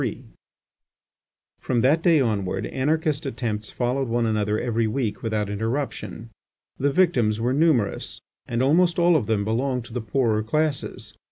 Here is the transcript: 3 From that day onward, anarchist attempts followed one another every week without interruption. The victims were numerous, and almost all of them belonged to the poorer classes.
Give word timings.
3 0.01 0.23
From 1.59 1.81
that 1.81 2.01
day 2.01 2.19
onward, 2.19 2.65
anarchist 2.65 3.27
attempts 3.27 3.69
followed 3.69 4.07
one 4.07 4.25
another 4.25 4.59
every 4.59 4.87
week 4.87 5.21
without 5.21 5.47
interruption. 5.47 6.31
The 6.79 6.89
victims 6.91 7.39
were 7.39 7.53
numerous, 7.53 8.19
and 8.47 8.63
almost 8.63 8.97
all 8.97 9.15
of 9.15 9.27
them 9.27 9.43
belonged 9.45 9.85
to 9.85 9.93
the 9.93 10.01
poorer 10.01 10.41
classes. 10.41 11.13